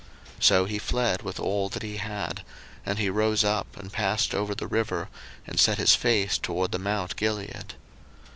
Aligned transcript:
01:031:021 0.37 0.43
So 0.45 0.65
he 0.65 0.79
fled 0.79 1.21
with 1.21 1.39
all 1.39 1.69
that 1.69 1.83
he 1.83 1.97
had; 1.97 2.41
and 2.87 2.97
he 2.97 3.11
rose 3.11 3.43
up, 3.43 3.77
and 3.77 3.93
passed 3.93 4.33
over 4.33 4.55
the 4.55 4.65
river, 4.65 5.09
and 5.45 5.59
set 5.59 5.77
his 5.77 5.93
face 5.93 6.39
toward 6.39 6.71
the 6.71 6.79
mount 6.79 7.15
Gilead. 7.15 7.75